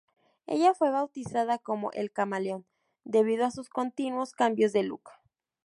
Ella 0.47 0.73
fue 0.73 0.89
bautizada 0.89 1.59
como 1.59 1.91
"El 1.91 2.11
Camaleón" 2.11 2.65
debido 3.03 3.45
a 3.45 3.51
sus 3.51 3.69
continuos 3.69 4.31
cambios 4.33 4.73
de 4.73 4.81
look. 4.81 5.11